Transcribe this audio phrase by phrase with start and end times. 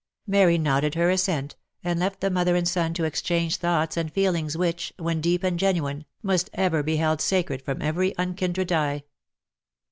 [0.25, 4.57] Mary nodded her assent, and left the mother and son to exchange thoughts and feelings,
[4.57, 9.03] which, when deep and genuine, must ever be held sacred from every unkindred eye.